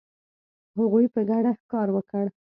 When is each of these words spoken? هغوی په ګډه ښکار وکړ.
هغوی 0.77 1.05
په 1.13 1.21
ګډه 1.29 1.51
ښکار 1.59 1.87
وکړ. 1.93 2.25